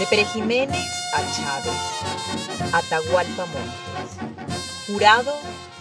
[0.00, 2.72] De Pere Jiménez a Chávez.
[2.72, 4.86] Atahualpa Montes.
[4.86, 5.30] Jurado,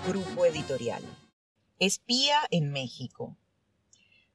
[0.05, 1.01] Grupo Editorial.
[1.79, 3.37] Espía en México.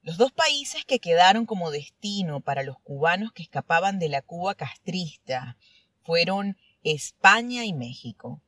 [0.01, 4.55] Los dos países que quedaron como destino para los cubanos que escapaban de la Cuba
[4.55, 5.55] castrista
[6.01, 8.41] fueron España y México.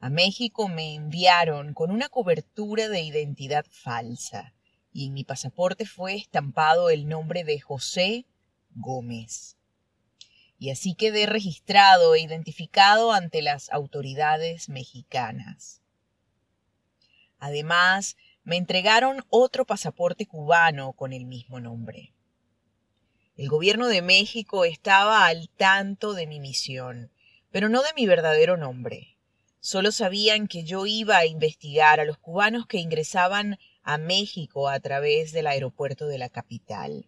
[0.00, 4.52] A México me enviaron con una cobertura de identidad falsa
[4.92, 8.26] y en mi pasaporte fue estampado el nombre de José
[8.74, 9.59] Gómez
[10.60, 15.80] y así quedé registrado e identificado ante las autoridades mexicanas.
[17.38, 22.12] Además, me entregaron otro pasaporte cubano con el mismo nombre.
[23.38, 27.10] El gobierno de México estaba al tanto de mi misión,
[27.50, 29.16] pero no de mi verdadero nombre.
[29.60, 34.78] Solo sabían que yo iba a investigar a los cubanos que ingresaban a México a
[34.78, 37.06] través del aeropuerto de la capital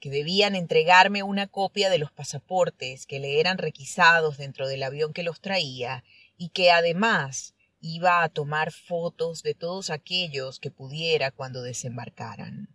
[0.00, 5.12] que debían entregarme una copia de los pasaportes que le eran requisados dentro del avión
[5.12, 6.02] que los traía
[6.36, 12.74] y que además iba a tomar fotos de todos aquellos que pudiera cuando desembarcaran.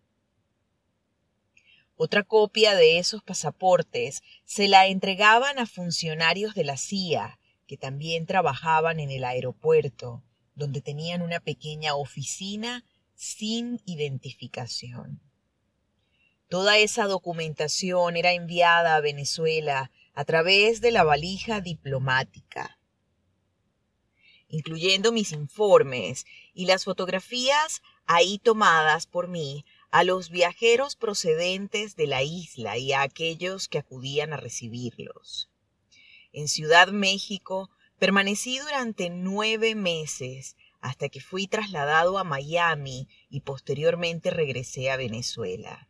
[1.98, 8.26] Otra copia de esos pasaportes se la entregaban a funcionarios de la CIA que también
[8.26, 12.84] trabajaban en el aeropuerto, donde tenían una pequeña oficina
[13.16, 15.25] sin identificación.
[16.56, 22.80] Toda esa documentación era enviada a Venezuela a través de la valija diplomática,
[24.47, 32.07] incluyendo mis informes y las fotografías ahí tomadas por mí a los viajeros procedentes de
[32.07, 35.50] la isla y a aquellos que acudían a recibirlos.
[36.31, 37.69] En Ciudad México
[38.00, 45.90] permanecí durante nueve meses hasta que fui trasladado a Miami y posteriormente regresé a Venezuela.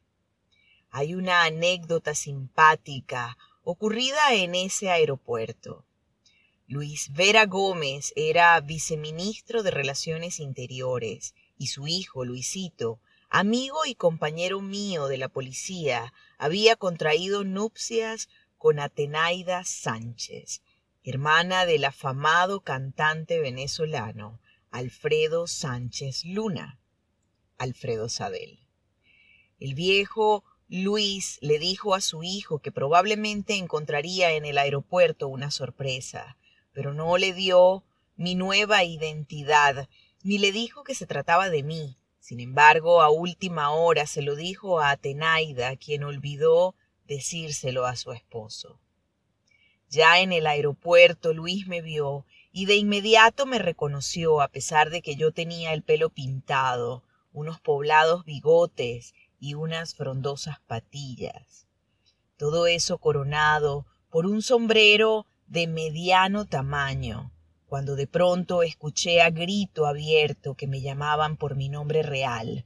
[0.98, 5.84] Hay una anécdota simpática ocurrida en ese aeropuerto.
[6.68, 14.62] Luis Vera Gómez era viceministro de Relaciones Interiores y su hijo, Luisito, amigo y compañero
[14.62, 20.62] mío de la policía, había contraído nupcias con Atenaida Sánchez,
[21.04, 24.40] hermana del afamado cantante venezolano
[24.72, 26.80] Alfredo Sánchez Luna,
[27.58, 28.62] Alfredo Sadel.
[29.60, 35.52] El viejo Luis le dijo a su hijo que probablemente encontraría en el aeropuerto una
[35.52, 36.38] sorpresa,
[36.74, 37.84] pero no le dio
[38.16, 39.88] mi nueva identidad,
[40.24, 41.98] ni le dijo que se trataba de mí.
[42.20, 46.74] Sin embargo, a última hora se lo dijo a Atenaida, quien olvidó
[47.06, 48.80] decírselo a su esposo.
[49.88, 55.04] Ya en el aeropuerto Luis me vio y de inmediato me reconoció a pesar de
[55.04, 61.68] que yo tenía el pelo pintado, unos poblados bigotes y unas frondosas patillas.
[62.38, 67.32] Todo eso coronado por un sombrero de mediano tamaño,
[67.68, 72.66] cuando de pronto escuché a grito abierto que me llamaban por mi nombre real.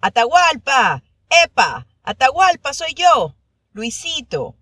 [0.00, 1.02] ¡Atahualpa!
[1.44, 1.86] ¡Epa!
[2.02, 3.36] ¡Atahualpa soy yo!
[3.72, 4.56] Luisito.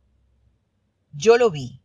[1.12, 1.80] Yo lo vi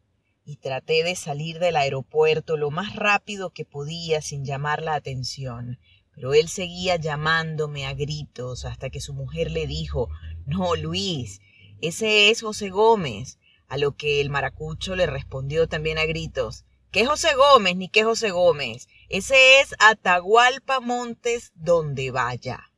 [0.45, 5.79] y traté de salir del aeropuerto lo más rápido que podía sin llamar la atención,
[6.15, 10.09] pero él seguía llamándome a gritos hasta que su mujer le dijo,
[10.45, 11.41] No, Luis,
[11.81, 17.05] ese es José Gómez, a lo que el maracucho le respondió también a gritos, ¿qué
[17.05, 18.87] José Gómez ni qué José Gómez?
[19.09, 22.71] Ese es Atahualpa Montes donde vaya.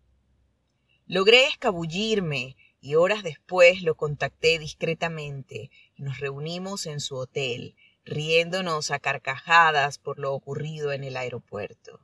[1.06, 7.76] Logré escabullirme y horas después lo contacté discretamente y nos reunimos en su hotel,
[8.06, 12.00] riéndonos a carcajadas por lo ocurrido en el aeropuerto.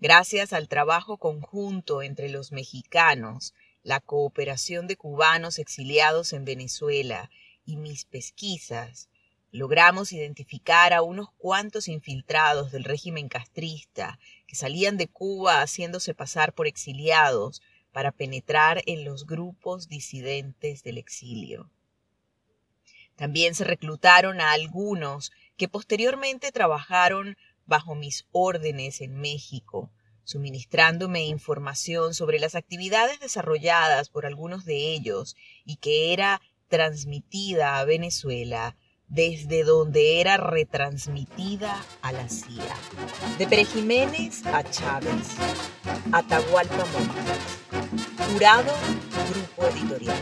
[0.00, 3.52] Gracias al trabajo conjunto entre los mexicanos,
[3.82, 7.30] la cooperación de cubanos exiliados en Venezuela
[7.64, 9.08] y mis pesquisas,
[9.50, 16.52] logramos identificar a unos cuantos infiltrados del régimen castrista que salían de Cuba haciéndose pasar
[16.52, 17.60] por exiliados
[17.90, 21.70] para penetrar en los grupos disidentes del exilio.
[23.16, 27.36] También se reclutaron a algunos que posteriormente trabajaron
[27.68, 29.92] bajo mis órdenes en México,
[30.24, 37.84] suministrándome información sobre las actividades desarrolladas por algunos de ellos y que era transmitida a
[37.84, 38.76] Venezuela
[39.06, 42.76] desde donde era retransmitida a la CIA.
[43.38, 45.36] De Pere Jiménez a Chávez,
[46.12, 48.32] Atahualpa Montes.
[48.32, 48.72] Jurado,
[49.30, 50.16] Grupo Editorial.